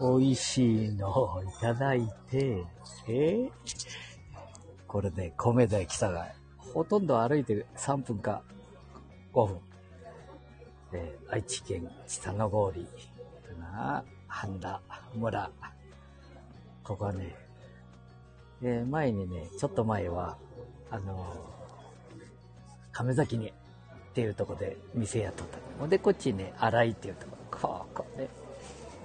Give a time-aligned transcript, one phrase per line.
[0.00, 2.64] 美味しいのをいただいて、
[3.06, 3.12] え？
[3.12, 3.50] ー、
[4.86, 6.26] これね、米田来たが、
[6.56, 8.42] ほとんど歩いて3分か
[9.34, 9.58] 5分。
[10.90, 12.88] で、愛知県下の郡、
[13.60, 14.80] な、半田
[15.14, 15.50] 村。
[16.82, 17.36] ここはね、
[18.62, 20.38] で、前にね、ちょっと前は、
[20.90, 21.36] あの、
[22.90, 23.52] 亀崎にっ
[24.14, 25.58] ていうとこで店やっとった。
[25.78, 27.36] ほんで、こっちね、荒井っていうとこ。
[27.50, 28.28] ここね。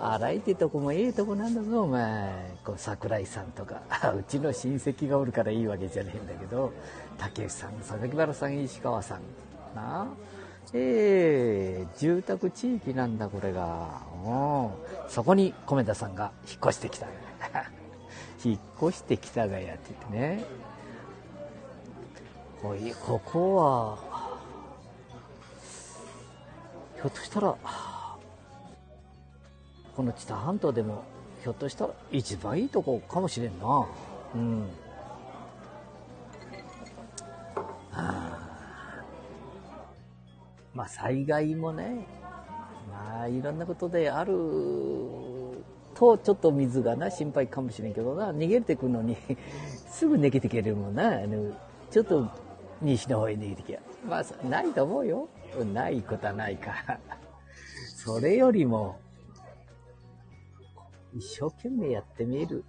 [0.00, 2.54] 荒井ってとこもいいとこなんだぞ、お前。
[2.64, 3.80] こう、桜井さんとか。
[4.16, 6.72] うちの親戚がおるからいいわけじゃねえんだけど、
[7.18, 9.20] 竹内さん、榊原さん、石川さん。
[9.74, 10.06] な？
[10.72, 14.00] ええー、住宅地域なんだ、これが。
[14.24, 15.10] うん。
[15.10, 17.06] そこに米田さんが引っ越してきた。
[18.44, 20.44] 引っ越してきたがやっててね。
[22.62, 22.74] こ
[23.06, 23.98] ここは、
[26.96, 27.54] ひょっとしたら、
[29.96, 31.04] この知多半島でも、
[31.42, 33.86] ひょっとしたら一番いいとこかもしれんな。
[34.34, 34.68] うん。
[40.74, 42.06] まあ災害もね、
[42.90, 44.34] まあいろんなことである
[45.94, 49.16] と、ちょっと水がな、心配かもしれんけどな、逃げてくのに
[49.88, 51.22] すぐ逃げてけるもんな。
[51.22, 51.52] あの
[51.90, 52.28] ちょっと
[52.82, 53.80] 西の方へ逃げてきゃ。
[54.06, 55.28] まあ、ないと思うよ。
[55.72, 56.98] ないことはないか。
[57.96, 58.98] それよりも、
[61.16, 62.64] 一生懸命やってみる。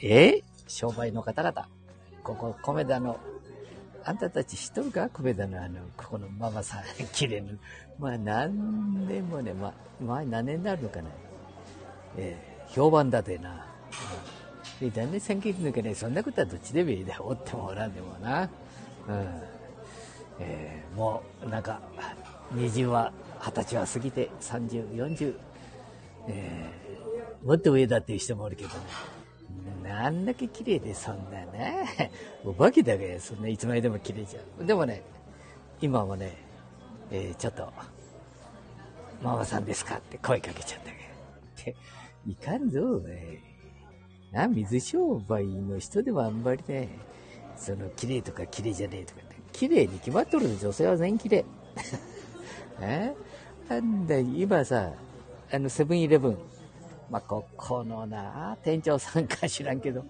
[0.00, 0.42] え？
[0.66, 1.68] 商売の方々。
[2.22, 3.18] ここ、米田の、
[4.04, 7.52] あんたたち知っとるか米田のあの、ここのママさん、綺麗な。
[7.98, 9.72] まあ何年もね、まあ、
[10.04, 11.08] 前何年になるのかな。
[12.16, 13.66] えー、評判だでな。
[14.80, 17.24] うん、で、だんだん先抜けね、そんなことはどっちでもいいだよ。
[17.26, 18.42] おってもおらんでもな。
[19.08, 19.42] うん。
[20.40, 21.80] えー、もう、なんか、
[22.54, 25.34] 20は、20歳は過ぎて、30、40、
[26.28, 28.74] えー、もっと上だっていう人もおるけどね。
[29.82, 32.12] なんだけ綺麗で、そんなね。
[32.44, 34.66] お化けだけそんないつまででも綺麗じゃん。
[34.66, 35.02] でもね、
[35.80, 36.36] 今もね、
[37.10, 37.72] えー、ちょっと、
[39.22, 40.90] ママさんですかって声かけちゃった
[41.64, 41.78] けど。
[42.30, 43.40] いかんぞ、え
[44.32, 46.88] な、水商売の人でもあんまりね、
[47.56, 49.20] その、綺麗とか綺麗じゃねえとか
[49.52, 51.44] 綺麗に決まっとる女性は全員綺麗。
[52.80, 53.14] え
[53.68, 54.92] なんだ、今さ、
[55.50, 56.38] あの、セブンイレブン。
[57.10, 60.04] まあ、ここのな、店長さんか知らんけど、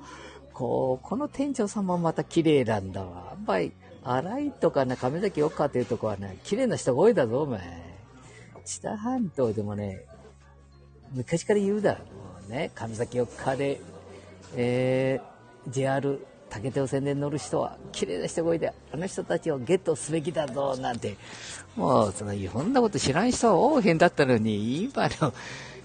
[0.53, 3.29] こう、この店長さんもまた綺麗なんだわ。
[3.31, 3.73] やっぱり、
[4.03, 7.61] 荒井とかな、亀崎岡っていうとこはね、綺麗な人が多いだぞ、お前。
[8.65, 10.05] 知多半島でもね、
[11.13, 12.01] 昔から言うだろ
[12.49, 12.71] うね。
[12.75, 13.81] 亀崎岡で、
[14.57, 21.17] えー、JR 竹手線で乗る人は綺麗な人がいて、あの人たちをゲットすべきだぞ、なんて。
[21.77, 25.35] もう、その、そんなこと知らん人は大変だったのに、今の、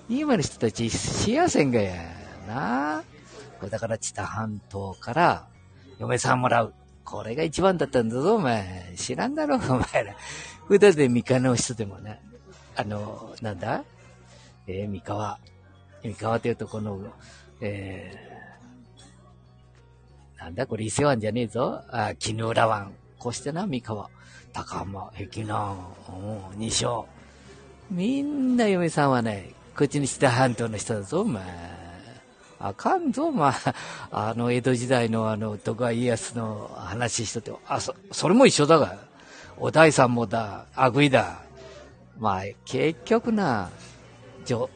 [0.09, 1.93] 今の人たち幸せんがや、
[2.47, 3.03] な
[3.59, 3.69] これ。
[3.69, 5.47] だから、知多半島から
[5.99, 6.73] 嫁さんもらう。
[7.03, 8.93] これが一番だったんだぞ、お前。
[8.95, 10.15] 知らんだろ、お前ら。
[10.67, 12.21] 普段で三河の人でもね、
[12.77, 13.83] あの、なんだ？
[14.67, 15.37] えー、三河。
[16.03, 16.99] 三河というとこの、
[17.59, 18.42] えー
[20.43, 21.81] なんだこれ伊勢湾じゃねえぞ。
[21.89, 22.91] あ、絹浦湾。
[23.17, 24.09] こうしてな、三河。
[24.51, 25.77] 高浜、碧南、
[26.51, 27.07] うん、二章。
[27.89, 31.41] みんな嫁さんはね、こっちに下半島の人だぞ、お前。
[32.59, 33.73] あかんぞ、まあ、
[34.11, 38.97] あの、江戸時代のあの、徳川家康の話しとって、あ、そ、それも一緒だが、
[39.57, 41.39] お大さんもだ、あぐいだ。
[42.19, 43.69] まあ、結局な、
[44.45, 44.67] 女、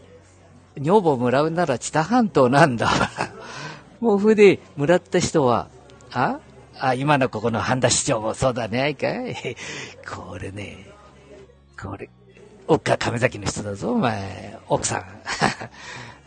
[0.77, 2.89] 女房もらうなら知多半島なんだ。
[3.99, 5.69] もう筆もらった人は、
[6.11, 6.39] あ？
[6.79, 9.35] あ、今のここの半田市長もそうだね、あいかい
[10.07, 10.85] これね、
[11.79, 12.09] これ、
[12.67, 14.57] おっか亀崎の人だぞ、お前。
[14.67, 15.05] 奥さ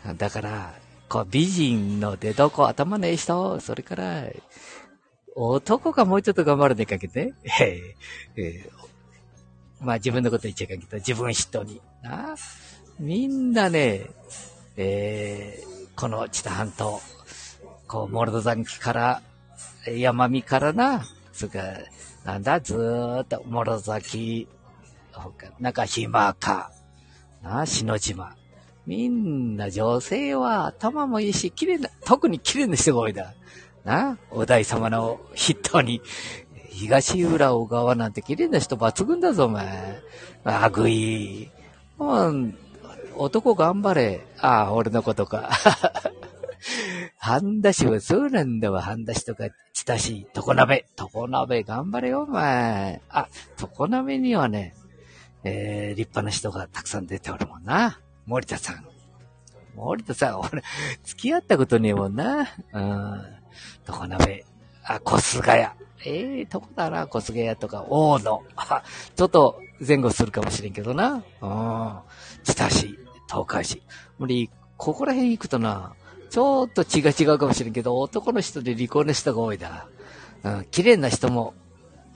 [0.05, 0.17] ん。
[0.17, 0.73] だから、
[1.07, 4.23] こう、美人の出どこ、頭のいい人、それから、
[5.35, 8.69] 男がもうちょっと頑張らねえかけて、 えー、
[9.79, 11.81] まあ自分のこと言っちゃいかんけど、自分人に。
[12.01, 12.35] な
[12.99, 14.09] みんなね、
[14.75, 16.99] えー、この知多半島、
[17.91, 19.21] こう、モルド山から、
[19.85, 21.03] 山見からな、
[21.33, 21.59] それか、
[22.23, 24.47] なんだ、ずーっと、モロ崎、
[25.59, 26.71] なんか、暇か、
[27.43, 28.33] な、篠島。
[28.87, 33.33] みんな女性は頭もいいし、綺麗な、特に綺麗な人が多いだ。
[33.83, 36.01] な、お大様の筆頭に、
[36.69, 40.01] 東浦小川なんて綺麗な人抜群だぞ、お前。
[40.45, 41.51] あぐい。
[41.97, 42.53] もう、
[43.17, 44.25] 男頑張れ。
[44.39, 45.49] ああ、俺のことか。
[47.23, 48.81] 半田市はそうなんだわ。
[48.81, 50.87] 半田市とか、ちたし、床鍋。
[50.99, 52.99] 床鍋頑張れよ、お前。
[53.09, 53.27] あ、
[53.61, 54.73] 床鍋にはね、
[55.43, 57.99] えー、立派な人がたくさん出ておるもんな。
[58.25, 58.87] 森田さん。
[59.75, 60.63] 森田さん、俺、
[61.03, 62.47] 付き合ったことねえもんな。
[62.73, 63.21] うん。
[63.85, 64.43] 常鍋。
[64.83, 65.63] あ、小菅谷。
[66.03, 68.43] ええー、どこだな、小菅谷とか、大野。
[69.15, 71.23] ちょっと前後するかもしれんけどな。
[71.41, 71.99] うん。
[72.43, 72.97] 北市、
[73.29, 73.83] 東海市。
[74.17, 75.93] 森、ここら辺行くとな、
[76.31, 79.87] ちょっと血が違うかもしれんけど、男の人で離婚の人が多いだ。
[80.43, 81.53] うん、綺麗な人も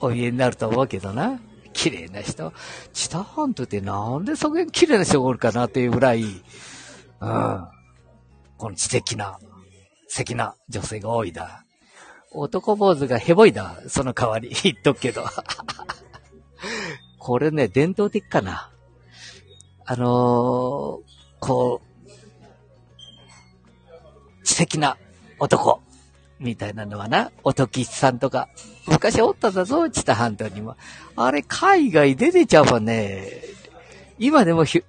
[0.00, 1.38] お家になると思うけどな。
[1.74, 2.54] 綺麗な人。
[2.94, 7.68] 知多半島ってなんでそげん綺麗な人がおるかなっていうぐらい、うん。
[8.56, 9.38] この知的な、
[10.08, 11.66] 素敵な女性が多いだ。
[12.32, 13.82] 男坊主がヘボいだ。
[13.88, 14.50] その代わり。
[14.64, 15.24] 言っとくけど。
[17.18, 18.70] これね、伝統的かな。
[19.84, 21.02] あのー、
[21.38, 21.85] こう、
[24.56, 24.96] 知的な
[25.38, 25.82] 男、
[26.38, 28.48] みたいなのはな、音吉さんとか、
[28.86, 30.76] 昔おったんだぞ、知多半島にも。
[31.14, 33.42] あれ、海外出てちゃうもんね。
[34.18, 34.82] 今でもひ、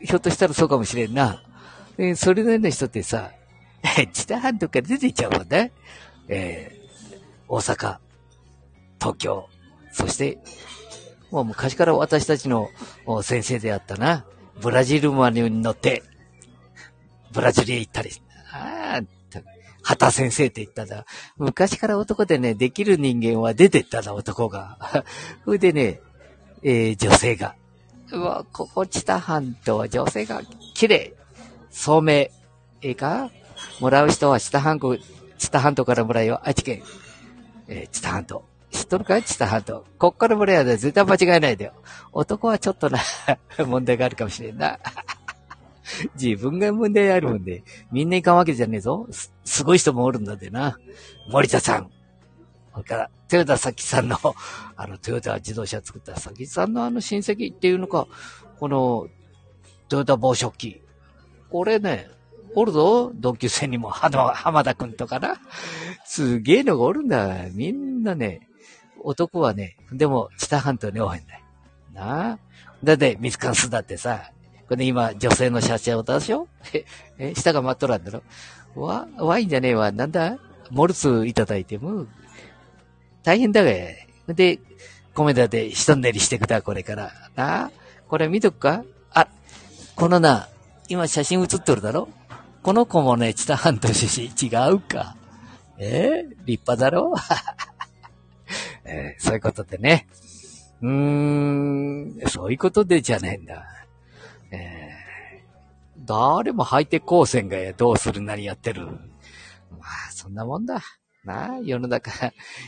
[0.00, 1.40] ひょっとしたらそうかもしれんな。
[1.98, 3.30] えー、それぞれの人ってさ、
[4.12, 5.70] 知多半島から出てちゃうもんね。
[6.26, 7.98] えー、大阪、
[8.98, 9.48] 東京、
[9.92, 10.38] そして、
[11.30, 12.70] もう昔から私たちの
[13.22, 14.24] 先生であったな、
[14.60, 16.02] ブラジルマニに乗って、
[17.30, 18.10] ブラジルへ行ったり、
[18.52, 19.02] ああ、
[19.82, 21.06] 畑先生って言っただ。
[21.36, 24.78] 昔から男でね、できる人間は出てっただ、男が。
[25.44, 26.00] それでね、
[26.62, 27.54] えー、女性が。
[28.12, 30.42] うわ、ここ、知多半島は女性が
[30.74, 31.14] 綺麗。
[31.70, 32.12] 聡明。
[32.12, 32.30] え
[32.82, 33.30] えか？
[33.80, 34.96] もらう人は知多半島、
[35.38, 36.40] 知多半島からもらえよ。
[36.44, 36.82] 愛知県。
[37.68, 38.44] えー、知多半島。
[38.70, 39.22] 知っとるかい？
[39.22, 39.84] 知多半島。
[39.98, 41.72] こっからもらえやで絶対間違えないでよ。
[42.12, 43.00] 男はちょっとな、
[43.66, 44.78] 問題があるかもしれんな。
[46.20, 49.06] 自分が問題あるもんで、みんな行かんわけじゃねえぞ。
[49.10, 50.78] す、すごい人もおるんだでな。
[51.30, 51.90] 森田さん。
[52.72, 54.16] それから、豊田咲さんの、
[54.76, 58.06] あの、トヨタ自動車作った咲さんのあの親戚っていうのか、
[58.58, 59.08] この、
[59.88, 60.82] トヨタ防食器。
[61.50, 62.08] これね、
[62.54, 65.36] おるぞ同級生にも、 浜田くんとかな。
[66.04, 67.48] すげえのがおるんだ。
[67.52, 68.48] みんなね、
[69.02, 71.40] 男はね、でも、北半島に多いんだよ。
[71.92, 72.38] なあ。
[72.82, 74.32] だって、ミスカンスだってさ、
[74.72, 76.48] これ今、女性の写真を出しょ
[77.18, 78.22] え、下がマットなんだろ
[78.74, 79.92] わ、ワインじゃねえわ。
[79.92, 80.38] なんだ？
[80.70, 82.06] モルツいただいても、
[83.22, 84.08] 大変だべ。
[84.28, 84.60] で、
[85.12, 87.12] 米田で一練りしてくだ、これから。
[87.36, 87.70] なあ
[88.08, 88.82] これ見とくか？
[89.12, 89.28] あ、
[89.94, 90.48] このな、
[90.88, 92.08] 今写真写っとるだろ？
[92.62, 95.16] この子もね、知多半島出身違うか。
[95.76, 97.12] えー、立派だろ？
[98.86, 100.06] えー、そういうことでね。
[100.80, 103.66] うーん、そういうことでじゃねえんだ。
[106.04, 108.86] 誰もハイテク光線がどうするなりやってる。
[108.86, 108.96] ま
[110.08, 110.80] あ、そんなもんだ。
[111.24, 112.10] なあ、世の中、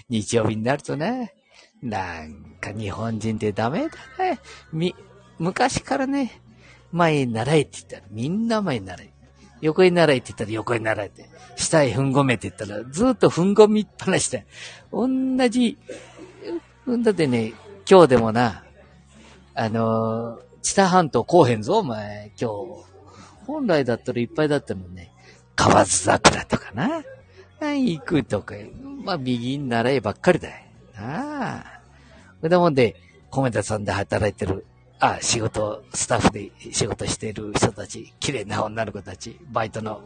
[0.08, 1.34] 日曜日になるとね、
[1.82, 4.38] なんか日本人ってダメだね。
[4.72, 4.94] み、
[5.38, 6.40] 昔からね、
[6.92, 9.12] 前に習えって言ったらみんな前に習え。
[9.60, 11.28] 横に習えって言ったら横に習えて。
[11.56, 14.46] 下へ踏ん込めって言ったらずっと踏ん込みっぱなしで。
[14.92, 15.08] 同
[15.48, 15.78] じ、
[17.02, 17.52] だってね、
[17.88, 18.64] 今日でもな、
[19.54, 22.93] あのー、知多半島こうへんぞ、お前、今日。
[23.46, 25.12] 本来だったらいっぱいだったのね。
[25.56, 27.02] 河津桜とかな。
[27.60, 28.54] 行くとか、
[29.04, 30.54] まあ、右に習えばっかりだよ。
[30.96, 31.80] なあ。
[32.38, 32.96] それでもんで、
[33.30, 34.66] 米田さんで働いてる、
[35.00, 40.02] あ、仕事、スタッフで仕事してる人たち、綺麗な女の子たち、バイトの、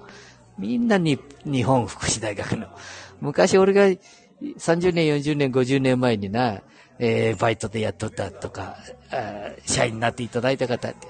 [0.58, 2.68] みんなに、日本福祉大学の。
[3.20, 6.62] 昔俺が30年、40年、50年前にな、
[6.98, 8.76] えー、バイトでやっとったとか、
[9.66, 11.06] 社員になっていただいた方って、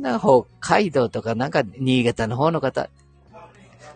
[0.00, 2.88] な、北海道とかなんか新潟の方の方。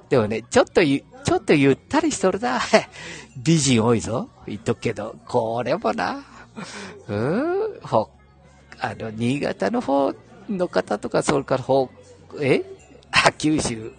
[0.08, 2.60] でもね、ちょっとゆ、ちょっとゆったりしとるな。
[3.36, 4.28] 美人多いぞ。
[4.46, 6.22] 言っとくけど、これもな、
[7.08, 8.10] うん、ほ、
[8.78, 10.14] あの、新潟の方
[10.48, 11.90] の方とか、それからほ、
[12.40, 12.62] え？
[13.10, 13.92] あ、九州。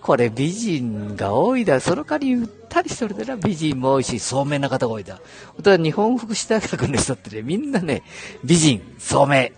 [0.00, 1.80] これ美人が多いだ。
[1.80, 3.36] その代わりゆったりしとるでな。
[3.36, 5.20] 美人も多いし、聡明な方が多いだ。
[5.54, 8.02] 本当は日本福祉大学の人ってね、みんなね、
[8.44, 9.50] 美人、聡明。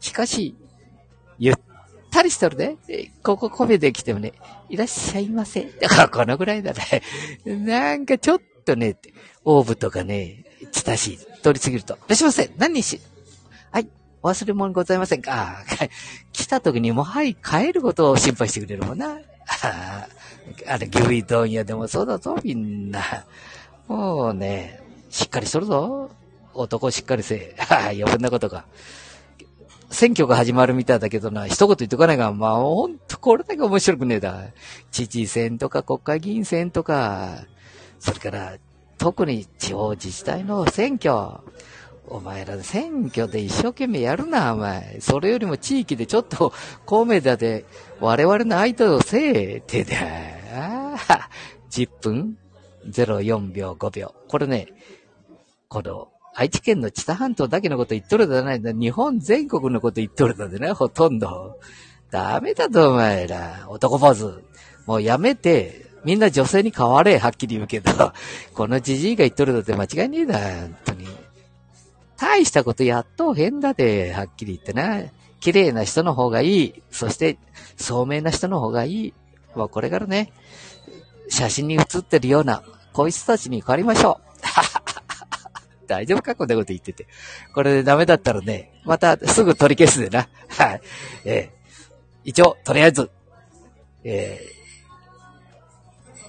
[0.00, 0.54] しかし、
[1.38, 1.54] ゆっ
[2.10, 2.76] たりしとるで。
[3.22, 4.32] ここコメで来てもね、
[4.68, 5.64] いらっしゃいませ。
[5.80, 7.02] だからこのぐらいだね。
[7.44, 8.96] なんかちょっとね、
[9.44, 11.18] オーブとかね、親しい。
[11.42, 12.50] 通り過ぎると、いらっしゃいませ。
[12.56, 13.00] 何にし、
[13.70, 13.88] はい。
[14.22, 15.62] お忘れ物ございませんか？
[16.32, 19.18] 来た時にも、はい、帰ることを心配してくれるもんな。
[20.66, 23.00] あれ、牛丼問屋でもそうだぞ、みんな。
[23.88, 26.10] もうね、しっかりしとるぞ。
[26.54, 27.54] 男しっかりせえ。
[27.58, 28.64] は余分なことか。
[29.90, 34.44] 選挙が始まるみたいだけどな、一言言っとかないが、まあ、ほんとこれだけ面白くねえだ。
[34.90, 37.44] 知事選とか国会議員選とか、
[38.00, 38.56] それから、
[38.98, 41.40] 特に地方自治体の選挙。
[42.06, 44.98] お前ら選挙で一生懸命やるな、お前。
[45.00, 46.52] それよりも地域でちょっと、
[46.84, 47.64] コメダで
[48.00, 49.96] 我々の相手をせえってだ。
[51.70, 52.38] 10分
[52.86, 54.14] ?04 秒5秒。
[54.28, 54.68] これね、
[55.68, 58.72] この、愛知県の知多半島だけのこと言っとるじゃないんだ。
[58.72, 61.58] 日本全国のこと言っとるだでね、ほとんど。
[62.10, 63.66] ダメだと、お前ら。
[63.68, 64.42] 男坊主。
[64.86, 68.12] もうやめて、みんな女性に変われ、はっきり言うけど。
[68.52, 71.06] このじじいが言っとるだって間違いねえだ、本当に。
[72.16, 75.02] 大したことやっと変だで、はっきり言ってな。
[75.40, 76.82] 綺麗な人の方がいい。
[76.90, 77.38] そして、
[77.76, 79.14] 聡明な人の方がいい。
[79.54, 80.32] まあ、これからね、
[81.28, 82.62] 写真に写ってるような、
[82.92, 84.23] こいう人たちに変わりましょう。
[85.86, 86.34] 大丈夫か？
[86.34, 87.06] こんなこと言ってて。
[87.54, 90.28] これでダメだったらね、またすぐ取り消すでな。
[90.48, 90.80] はい。
[91.24, 91.68] えー、
[92.24, 93.10] 一応、とりあえず、
[94.04, 94.40] え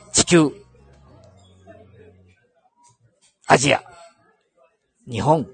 [0.07, 0.51] ー、地球、
[3.47, 3.83] アジア、
[5.09, 5.47] 日本、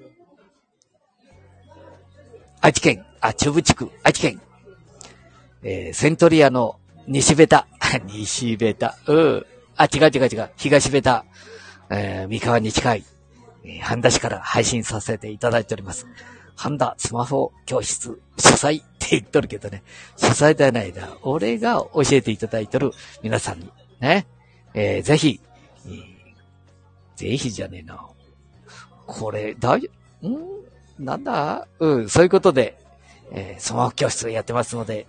[2.61, 4.41] 愛知県、あ、中部地区、愛知県、
[5.63, 7.67] えー、セントリアの西ベタ、
[8.05, 9.45] 西ベタ、うん。
[9.75, 11.25] あ、違う違う違う、東ベタ、
[11.89, 13.03] えー、三河に近い、
[13.63, 16.07] えー、半田市から配信させていただいております。
[16.55, 19.83] 半田スマホ教室主催って言っとるけどね、
[20.17, 21.09] 主催ではないだ。
[21.23, 22.91] 俺が教えていただいてる
[23.23, 24.27] 皆さんに、ね、
[24.73, 25.39] えー、ぜひ、
[25.85, 25.93] えー、
[27.15, 28.05] ぜひじゃねえな。
[29.07, 29.89] これ、大丈
[30.23, 31.05] 夫、ん？
[31.05, 31.67] なんだ？
[31.79, 32.77] うん、そういうことで、
[33.31, 35.07] えー、スマホ教室やってますので、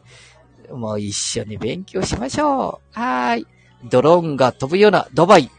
[0.70, 2.98] もう一緒に勉強しましょう。
[2.98, 3.46] はーい。
[3.84, 5.50] ドローンが飛ぶようなドバイ、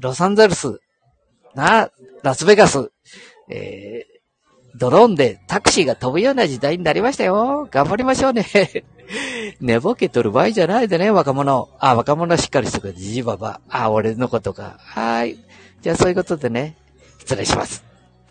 [0.00, 0.80] ロサンゼルス、
[1.54, 1.90] な、
[2.22, 2.90] ラスベガス、
[3.48, 7.68] えー、ドローンでタクシーが飛ぶような時代になりましたよ。
[7.70, 8.46] 頑張りましょうね。
[9.60, 11.68] 寝ぼけとる場合じゃないでね、若者。
[11.78, 13.60] あ、若者しっかりしてくれ、じじばば。
[13.68, 14.76] あ、俺のことか。
[14.78, 15.36] はい。
[15.82, 16.76] じゃあそういうことでね、
[17.18, 17.84] 失礼します。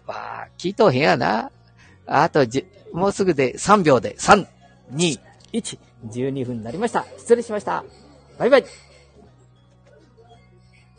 [0.08, 1.51] わあ、聞いとへんやな。
[2.08, 4.46] あとじ、もうすぐで3秒で、3、
[4.94, 5.20] 2、
[5.54, 7.06] 1、12分になりました。
[7.18, 7.84] 失礼しました。
[8.40, 8.66] バイバイ。